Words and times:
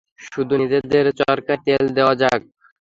শুধু 0.25 0.53
নিজেদের 0.61 1.05
চরকায় 1.19 1.61
তেল 1.65 1.83
দেয়া 1.95 2.13
যাক। 2.21 2.41